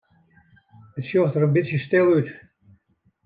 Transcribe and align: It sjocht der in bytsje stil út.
It 0.99 1.05
sjocht 1.07 1.33
der 1.35 1.45
in 1.47 1.53
bytsje 1.55 1.79
stil 1.83 2.07
út. 2.17 2.27